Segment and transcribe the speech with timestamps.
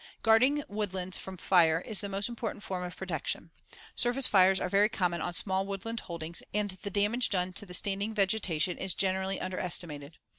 [0.23, 3.51] Guarding woodlands from fire is the most important form of protection.
[3.95, 7.75] Surface fires are very common on small woodland holdings and the damage done to the
[7.75, 10.17] standing vegetation is generally underestimated.